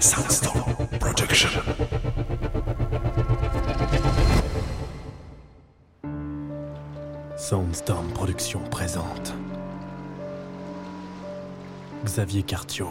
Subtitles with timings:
[0.00, 1.48] Soundstorm Production.
[7.36, 9.34] Soundstorm Production présente
[12.04, 12.84] Xavier Cartier,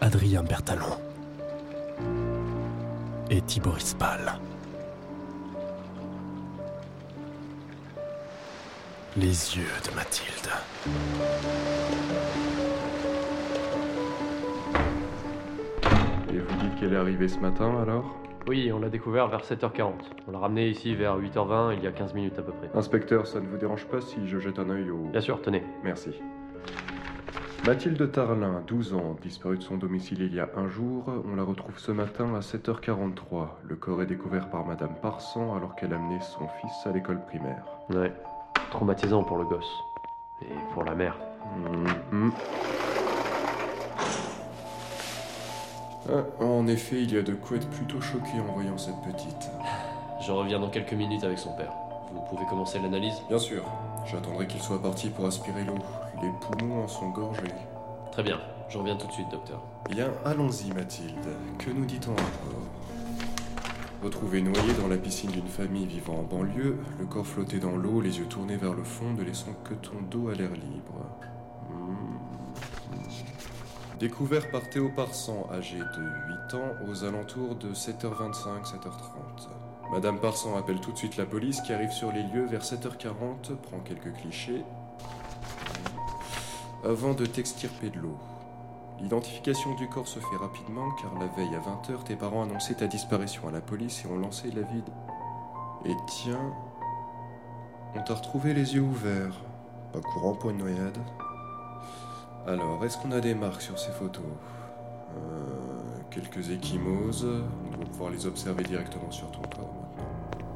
[0.00, 0.98] Adrien Bertalon
[3.30, 4.38] et Thibaut Rispal.
[9.16, 10.48] Les yeux de Mathilde.
[16.82, 18.16] Qu'elle est arrivée ce matin alors
[18.48, 19.92] Oui, on l'a découvert vers 7h40.
[20.26, 22.70] On l'a ramené ici vers 8h20, il y a 15 minutes à peu près.
[22.74, 24.96] Inspecteur, ça ne vous dérange pas si je jette un œil au...
[25.12, 25.62] Bien sûr, tenez.
[25.84, 26.10] Merci.
[27.64, 31.04] Mathilde Tarlin, 12 ans, disparue de son domicile il y a un jour.
[31.32, 33.46] On la retrouve ce matin à 7h43.
[33.62, 37.62] Le corps est découvert par Madame Parsan alors qu'elle amenait son fils à l'école primaire.
[37.90, 38.12] Ouais.
[38.72, 39.72] Traumatisant pour le gosse.
[40.42, 41.16] Et pour la mère.
[42.10, 42.32] Mhm.
[46.08, 49.50] Ah, en effet, il y a de quoi être plutôt choqué en voyant cette petite.
[50.20, 51.72] Je reviens dans quelques minutes avec son père.
[52.12, 53.22] Vous pouvez commencer l'analyse?
[53.28, 53.62] Bien sûr,
[54.04, 55.78] j'attendrai qu'il soit parti pour aspirer l'eau.
[56.20, 57.54] Les poumons en sont gorgés.
[58.10, 59.62] Très bien, je reviens tout de suite, docteur.
[59.88, 61.14] Bien, allons-y, Mathilde.
[61.58, 62.66] Que nous dit-on encore?
[64.02, 68.00] Retrouvé noyé dans la piscine d'une famille vivant en banlieue, le corps flottait dans l'eau,
[68.00, 71.06] les yeux tournés vers le fond, ne laissant que ton dos à l'air libre.
[71.70, 72.01] Hmm.
[74.02, 76.02] Découvert par Théo Parsan, âgé de
[76.48, 79.48] 8 ans, aux alentours de 7h25, 7h30.
[79.92, 83.54] Madame Parsan appelle tout de suite la police qui arrive sur les lieux vers 7h40,
[83.62, 84.64] prend quelques clichés,
[86.84, 88.18] avant de t'extirper de l'eau.
[89.00, 92.88] L'identification du corps se fait rapidement car la veille à 20h, tes parents annonçaient ta
[92.88, 94.90] disparition à la police et ont lancé la vide.
[95.84, 96.52] Et tiens,
[97.94, 99.40] on t'a retrouvé les yeux ouverts.
[99.92, 100.98] Pas courant pour une noyade.
[102.46, 104.24] Alors, est-ce qu'on a des marques sur ces photos
[105.16, 105.18] Euh,
[106.10, 107.26] Quelques échymoses.
[107.26, 110.48] On doit pouvoir les observer directement sur ton corps maintenant.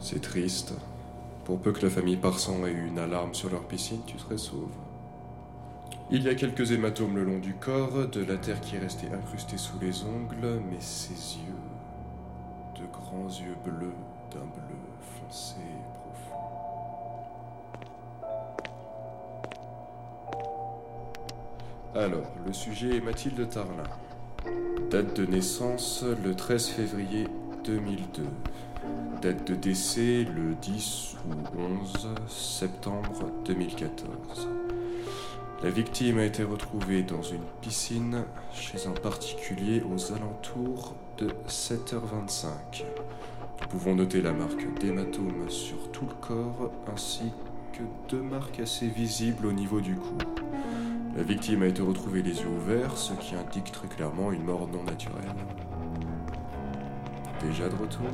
[0.00, 0.74] C'est triste.
[1.44, 4.38] Pour peu que la famille Parsan ait eu une alarme sur leur piscine, tu serais
[4.38, 4.70] sauve.
[6.10, 9.08] Il y a quelques hématomes le long du corps, de la terre qui est restée
[9.12, 13.94] incrustée sous les ongles, mais ses yeux, de grands yeux bleus,
[14.32, 15.56] d'un bleu foncé
[21.96, 23.84] Alors, le sujet est Mathilde Tarlin.
[24.90, 27.28] Date de naissance le 13 février
[27.64, 28.24] 2002.
[29.22, 34.48] Date de décès le 10 ou 11 septembre 2014.
[35.62, 42.82] La victime a été retrouvée dans une piscine chez un particulier aux alentours de 7h25.
[43.62, 47.30] Nous pouvons noter la marque d'hématome sur tout le corps ainsi
[47.72, 50.43] que deux marques assez visibles au niveau du cou.
[51.16, 54.66] La victime a été retrouvée les yeux ouverts, ce qui indique très clairement une mort
[54.66, 55.32] non naturelle.
[57.40, 58.06] Déjà de retour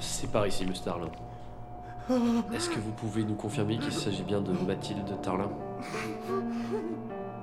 [0.00, 1.10] C'est par ici, monsieur Tarlin.
[2.52, 5.50] Est-ce que vous pouvez nous confirmer qu'il s'agit bien de Mathilde Tarlin?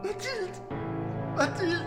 [0.04, 0.52] Mathilde
[1.38, 1.86] Mathilde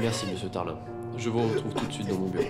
[0.00, 0.78] Merci, monsieur Tarlin.
[1.16, 2.44] Je vous retrouve tout de suite dans mon bureau.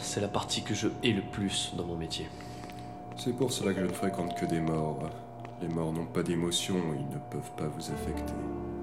[0.00, 2.26] C'est la partie que je hais le plus dans mon métier.
[3.16, 5.10] C'est pour cela que je ne fréquente que des morts.
[5.60, 8.32] Les morts n'ont pas d'émotion, ils ne peuvent pas vous affecter.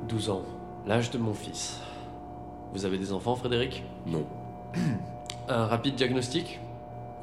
[0.08, 0.44] 12 ans,
[0.86, 1.80] l'âge de mon fils.
[2.74, 3.84] Vous avez des enfants, Frédéric?
[4.06, 4.25] Non.
[5.50, 6.60] Un rapide diagnostic?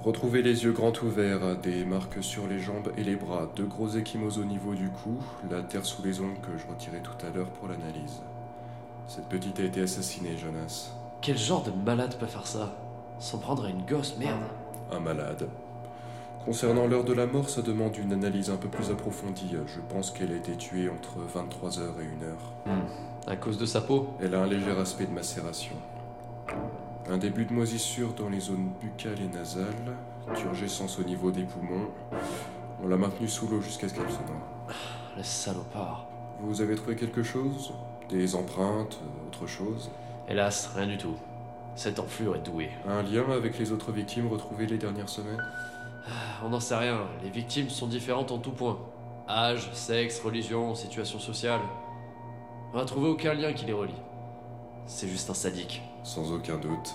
[0.03, 3.89] Retrouvez les yeux grands ouverts, des marques sur les jambes et les bras, deux gros
[3.89, 5.19] échymoses au niveau du cou,
[5.51, 8.23] la terre sous les ongles que je retirais tout à l'heure pour l'analyse.
[9.07, 10.93] Cette petite a été assassinée, Jonas.
[11.21, 12.75] Quel genre de malade peut faire ça?
[13.19, 14.41] S'en prendre à une gosse, merde
[14.91, 15.49] Un malade.
[16.47, 19.55] Concernant l'heure de la mort, ça demande une analyse un peu plus approfondie.
[19.67, 22.71] Je pense qu'elle a été tuée entre 23h et 1h.
[23.27, 24.09] À cause de sa peau?
[24.23, 25.77] Elle a un léger aspect de macération.
[27.11, 29.97] Un début de moisissure dans les zones buccales et nasales,
[30.37, 31.89] turgescence au niveau des poumons.
[32.85, 34.69] On l'a maintenue sous l'eau jusqu'à ce qu'elle se noie.
[35.17, 36.07] Le salopard.
[36.41, 37.73] Vous avez trouvé quelque chose?
[38.09, 39.91] Des empreintes Autre chose?
[40.29, 41.17] Hélas, rien du tout.
[41.75, 42.71] Cette enflure est douée.
[42.89, 45.43] Un lien avec les autres victimes retrouvées les dernières semaines?
[46.45, 47.01] On n'en sait rien.
[47.25, 48.79] Les victimes sont différentes en tout point.
[49.29, 51.61] Âge, sexe, religion, situation sociale.
[52.73, 54.01] On n'a trouvé aucun lien qui les relie.
[54.87, 55.83] C'est juste un sadique.
[56.03, 56.95] Sans aucun doute.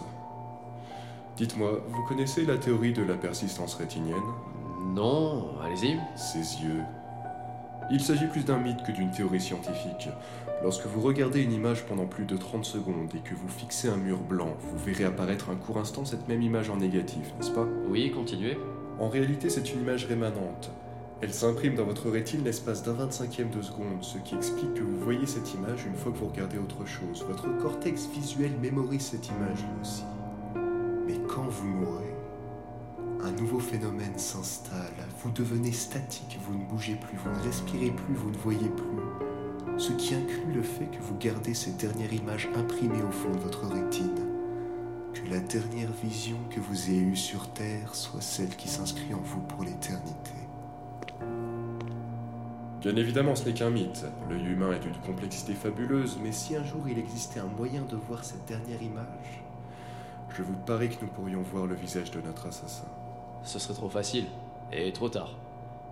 [1.38, 4.16] Dites-moi, vous connaissez la théorie de la persistance rétinienne?
[4.94, 6.00] Non, allez-y.
[6.16, 6.82] Ses yeux.
[7.92, 10.10] Il s'agit plus d'un mythe que d'une théorie scientifique.
[10.64, 13.98] Lorsque vous regardez une image pendant plus de 30 secondes et que vous fixez un
[13.98, 17.68] mur blanc, vous verrez apparaître un court instant cette même image en négatif, n'est-ce pas?
[17.90, 18.58] Oui, continuez.
[19.00, 20.72] En réalité, c'est une image rémanente.
[21.22, 25.00] Elle s'imprime dans votre rétine l'espace d'un 25e de seconde, ce qui explique que vous
[25.00, 27.26] voyez cette image une fois que vous regardez autre chose.
[27.28, 30.04] Votre cortex visuel mémorise cette image lui aussi.
[31.08, 32.16] Mais quand vous mourrez,
[33.24, 34.94] un nouveau phénomène s'installe.
[35.24, 39.80] Vous devenez statique, vous ne bougez plus, vous ne respirez plus, vous ne voyez plus.
[39.80, 43.40] Ce qui inclut le fait que vous gardez cette dernière image imprimée au fond de
[43.40, 44.28] votre rétine.
[45.14, 49.22] Que la dernière vision que vous ayez eue sur Terre soit celle qui s'inscrit en
[49.22, 50.45] vous pour l'éternité.
[52.86, 54.06] Bien évidemment, ce n'est qu'un mythe.
[54.30, 57.96] L'œil humain est d'une complexité fabuleuse, mais si un jour il existait un moyen de
[57.96, 59.42] voir cette dernière image,
[60.30, 62.86] je vous parie que nous pourrions voir le visage de notre assassin.
[63.42, 64.26] Ce serait trop facile.
[64.72, 65.36] Et trop tard.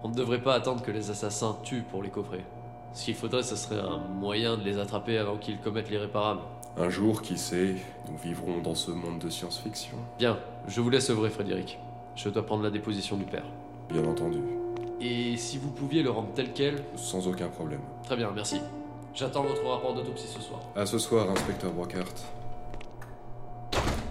[0.04, 2.46] On ne devrait pas attendre que les assassins tuent pour les coffrer.
[2.94, 6.42] Ce qu'il faudrait, ce serait un moyen de les attraper avant qu'ils commettent l'irréparable.
[6.78, 7.74] Un jour, qui sait,
[8.08, 9.98] nous vivrons dans ce monde de science-fiction.
[10.20, 10.38] Bien,
[10.68, 11.80] je vous laisse œuvrer, Frédéric.
[12.16, 13.46] Je dois prendre la déposition du père.
[13.90, 14.38] Bien entendu.
[15.02, 17.82] Et si vous pouviez le rendre tel quel Sans aucun problème.
[18.04, 18.62] Très bien, merci.
[19.14, 20.60] J'attends votre rapport d'autopsie ce soir.
[20.76, 22.14] À ce soir, inspecteur Brockhart.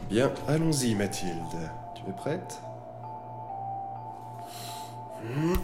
[0.09, 1.71] Bien, allons-y, Mathilde.
[1.95, 2.61] Tu es prête?
[5.25, 5.55] Hmm.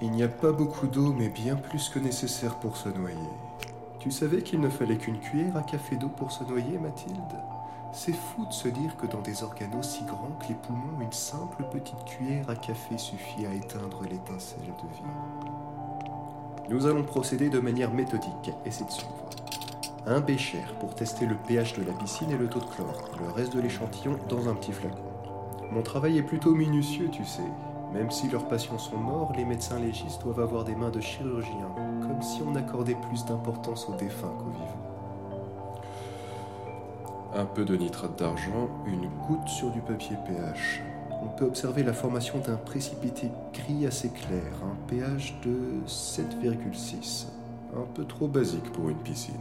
[0.00, 3.16] Il n'y a pas beaucoup d'eau, mais bien plus que nécessaire pour se noyer.
[3.98, 7.18] Tu savais qu'il ne fallait qu'une cuillère à café d'eau pour se noyer, Mathilde?
[8.00, 11.10] C'est fou de se dire que dans des organes aussi grands que les poumons, une
[11.10, 16.70] simple petite cuillère à café suffit à éteindre l'étincelle de vie.
[16.70, 19.26] Nous allons procéder de manière méthodique, et c'est de suivre.
[20.06, 23.32] Un bécher pour tester le pH de la piscine et le taux de chlore, le
[23.32, 25.02] reste de l'échantillon dans un petit flacon.
[25.72, 27.42] Mon travail est plutôt minutieux, tu sais.
[27.92, 31.74] Même si leurs patients sont morts, les médecins légistes doivent avoir des mains de chirurgien,
[32.02, 34.87] comme si on accordait plus d'importance aux défunts qu'aux vivants.
[37.34, 40.82] Un peu de nitrate d'argent, une goutte sur du papier pH.
[41.22, 47.26] On peut observer la formation d'un précipité gris assez clair, un pH de 7,6.
[47.76, 49.34] Un peu trop basique pour une piscine.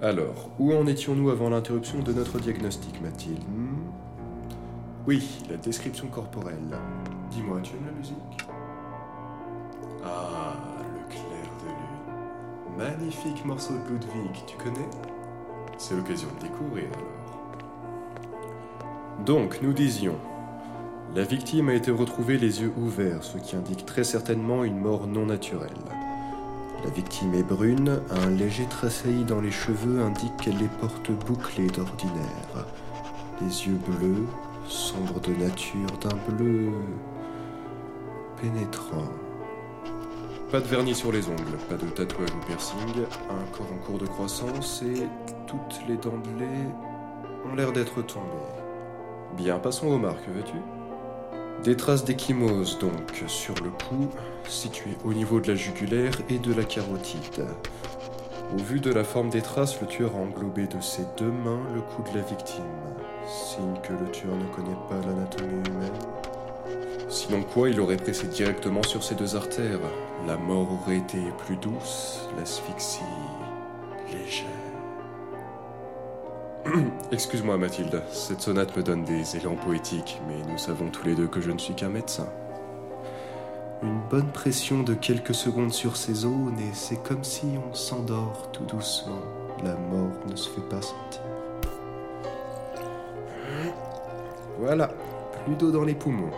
[0.00, 3.44] Alors, où en étions-nous avant l'interruption de notre diagnostic, Mathilde?
[3.48, 3.90] Hmm?
[5.06, 6.78] Oui, la description corporelle.
[7.30, 8.48] Dis-moi, tu aimes la musique?
[10.04, 12.78] Ah, le clair de lune.
[12.78, 14.88] Magnifique morceau de Ludwig, tu connais?
[15.82, 17.24] C'est l'occasion de découvrir alors.
[19.26, 20.14] Donc, nous disions,
[21.12, 25.08] la victime a été retrouvée les yeux ouverts, ce qui indique très certainement une mort
[25.08, 25.74] non naturelle.
[26.84, 31.66] La victime est brune, un léger tressaillis dans les cheveux indique qu'elle les porte bouclés
[31.66, 32.64] d'ordinaire.
[33.40, 34.28] Les yeux bleus,
[34.68, 36.70] sombre de nature, d'un bleu
[38.40, 39.08] pénétrant.
[40.52, 42.76] Pas de vernis sur les ongles, pas de tatouage ou piercing,
[43.30, 45.08] un corps en cours de croissance et
[45.46, 48.26] toutes les dents de ont l'air d'être tombées.
[49.34, 50.58] Bien, passons aux marques, veux-tu?
[51.64, 54.10] Des traces d'échymose donc sur le cou,
[54.46, 57.46] situées au niveau de la jugulaire et de la carotide.
[58.52, 61.62] Au vu de la forme des traces, le tueur a englobé de ses deux mains
[61.74, 62.64] le cou de la victime
[63.26, 66.21] signe que le tueur ne connaît pas l'anatomie humaine.
[67.12, 69.80] Sinon quoi, il aurait pressé directement sur ces deux artères.
[70.26, 73.02] La mort aurait été plus douce, l'asphyxie
[74.10, 74.46] légère.
[77.12, 81.26] Excuse-moi Mathilde, cette sonate me donne des élans poétiques, mais nous savons tous les deux
[81.26, 82.30] que je ne suis qu'un médecin.
[83.82, 88.48] Une bonne pression de quelques secondes sur ces zones et c'est comme si on s'endort
[88.52, 89.20] tout doucement.
[89.62, 91.20] La mort ne se fait pas sentir.
[94.58, 94.88] Voilà,
[95.44, 96.32] plus d'eau dans les poumons.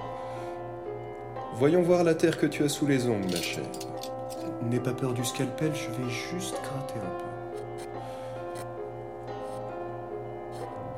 [1.57, 3.63] Voyons voir la terre que tu as sous les ongles, ma chère.
[4.63, 7.25] N'aie pas peur du scalpel, je vais juste gratter un peu.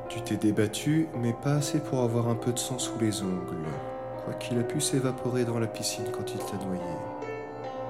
[0.09, 3.67] Tu t'es débattu, mais pas assez pour avoir un peu de sang sous les ongles.
[4.25, 6.81] Quoiqu'il a pu s'évaporer dans la piscine quand il t'a noyé.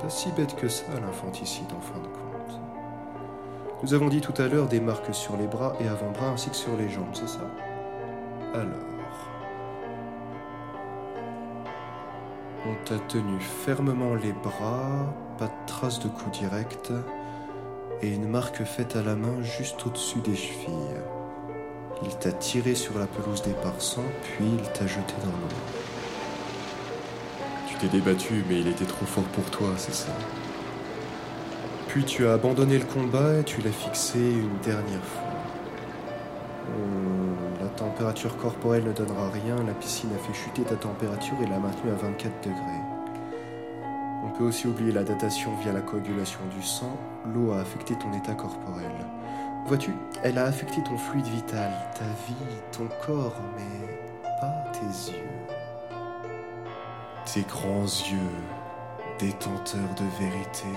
[0.02, 2.60] Pas si bête que ça, l'infanticide en fin de compte.
[3.82, 6.56] Nous avons dit tout à l'heure des marques sur les bras et avant-bras ainsi que
[6.56, 7.40] sur les jambes, c'est ça?
[8.54, 8.97] Alors.
[12.70, 15.06] On t'a tenu fermement les bras,
[15.38, 16.92] pas de traces de coup direct,
[18.02, 20.98] et une marque faite à la main juste au-dessus des chevilles.
[22.04, 25.56] Il t'a tiré sur la pelouse des parsons, puis il t'a jeté dans l'eau.
[27.70, 30.12] Tu t'es débattu, mais il était trop fort pour toi, c'est ça.
[31.88, 35.37] Puis tu as abandonné le combat et tu l'as fixé une dernière fois.
[36.76, 41.48] On l'a température corporelle ne donnera rien, la piscine a fait chuter ta température et
[41.48, 42.98] l'a maintenue à 24 degrés.
[44.26, 46.98] On peut aussi oublier la datation via la coagulation du sang.
[47.34, 48.92] L'eau a affecté ton état corporel.
[49.68, 49.94] Vois-tu,
[50.24, 55.24] elle a affecté ton fluide vital, ta vie, ton corps, mais pas tes yeux.
[57.26, 58.18] Tes grands yeux,
[59.20, 60.68] détenteurs de vérité,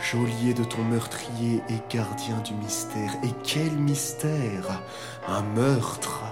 [0.00, 3.12] geôlier de ton meurtrier et gardien du mystère.
[3.22, 4.82] Et quel mystère
[5.26, 6.22] Un meurtre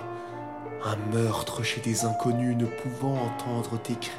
[0.85, 4.13] Un meurtre chez des inconnus ne pouvant entendre tes cris,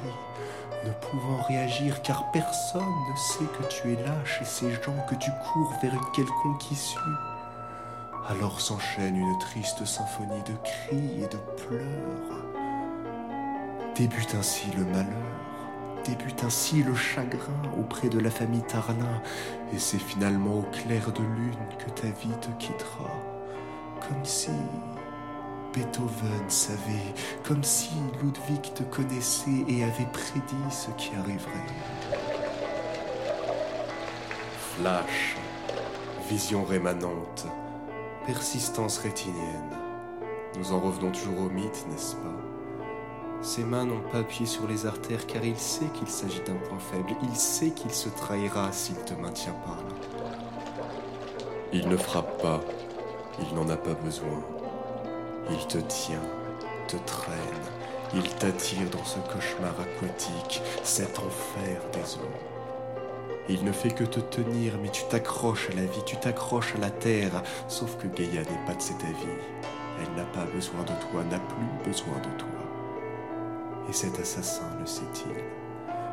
[0.86, 5.15] ne pouvant réagir car personne ne sait que tu es là chez ces gens, que
[5.15, 6.98] tu cours vers une quelconque issue.
[8.30, 12.44] Alors s'enchaîne une triste symphonie de cris et de pleurs.
[13.96, 15.52] Débute ainsi le malheur
[16.03, 19.22] débute ainsi le chagrin auprès de la famille Tarlin,
[19.74, 23.10] et c'est finalement au clair de lune que ta vie te quittera,
[24.07, 24.51] comme si
[25.74, 27.89] Beethoven savait, comme si
[28.22, 31.51] Ludwig te connaissait et avait prédit ce qui arriverait.
[34.75, 35.38] Flash,
[36.29, 37.48] vision rémanente,
[38.25, 39.77] persistance rétinienne.
[40.57, 42.62] Nous en revenons toujours au mythe, n'est-ce pas?
[43.44, 46.80] Ses mains n'ont pas appuyé sur les artères car il sait qu'il s'agit d'un point
[46.80, 47.12] faible.
[47.24, 49.94] Il sait qu'il se trahira s'il te maintient par là.
[51.74, 52.62] Il ne frappe pas.
[53.42, 54.42] Il n'en a pas besoin.
[55.50, 56.22] Il te tient,
[56.88, 57.36] te traîne.
[58.16, 63.50] Il t'attire dans ce cauchemar aquatique, cet enfer des eaux.
[63.50, 66.80] Il ne fait que te tenir, mais tu t'accroches à la vie, tu t'accroches à
[66.80, 67.44] la terre.
[67.68, 69.36] Sauf que Gaïa n'est pas de cet avis.
[70.00, 72.62] Elle n'a pas besoin de toi, n'a plus besoin de toi.
[73.90, 75.44] Et cet assassin le sait-il?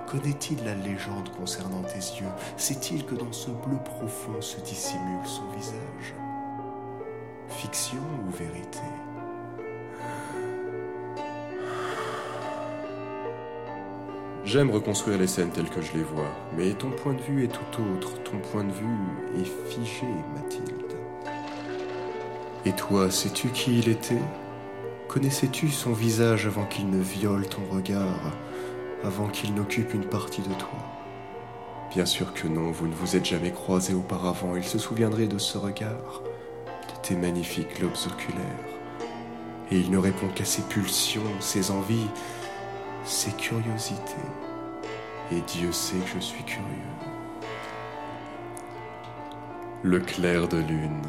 [0.07, 2.27] Connaît-il la légende concernant tes yeux?
[2.57, 6.15] Sait-il que dans ce bleu profond se dissimule son visage?
[7.49, 8.81] Fiction ou vérité?
[14.45, 17.49] J'aime reconstruire les scènes telles que je les vois, mais ton point de vue est
[17.49, 18.21] tout autre.
[18.25, 20.97] Ton point de vue est figé, Mathilde.
[22.65, 24.19] Et toi, sais-tu qui il était?
[25.13, 28.33] Connaissais-tu son visage avant qu'il ne viole ton regard,
[29.03, 30.79] avant qu'il n'occupe une partie de toi?
[31.91, 35.37] Bien sûr que non, vous ne vous êtes jamais croisés auparavant, il se souviendrait de
[35.37, 36.23] ce regard,
[36.65, 38.69] de tes magnifiques lobes oculaires.
[39.73, 42.07] Et il ne répond qu'à ses pulsions, ses envies,
[43.05, 44.15] ses curiosités.
[45.33, 46.65] Et Dieu sait que je suis curieux.
[49.83, 51.03] Le clair de lune.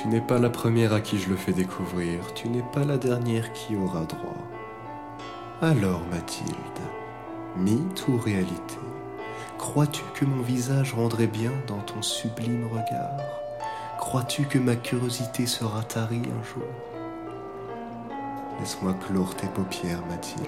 [0.00, 2.96] Tu n'es pas la première à qui je le fais découvrir, tu n'es pas la
[2.96, 4.48] dernière qui aura droit.
[5.60, 6.56] Alors, Mathilde,
[7.54, 8.78] mythe ou réalité
[9.58, 13.20] Crois-tu que mon visage rendrait bien dans ton sublime regard?
[13.98, 16.62] Crois-tu que ma curiosité sera tarie un jour?
[18.58, 20.46] Laisse-moi clore tes paupières, Mathilde,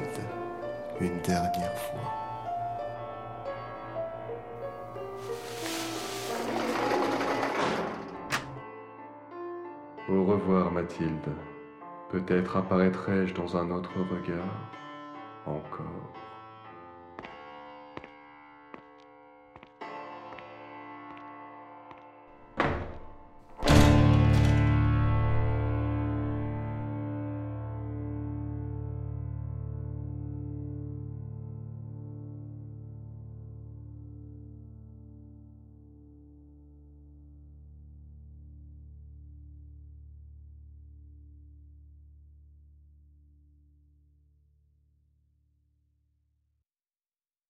[0.98, 2.31] une dernière fois.
[10.12, 11.32] Au revoir Mathilde.
[12.10, 14.44] Peut-être apparaîtrai-je dans un autre regard
[15.46, 16.12] encore.